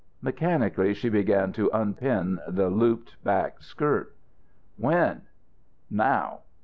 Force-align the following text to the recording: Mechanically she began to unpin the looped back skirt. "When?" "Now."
Mechanically 0.19 0.95
she 0.95 1.09
began 1.09 1.51
to 1.53 1.69
unpin 1.71 2.39
the 2.47 2.71
looped 2.71 3.23
back 3.23 3.61
skirt. 3.61 4.15
"When?" 4.75 5.21
"Now." 5.91 6.39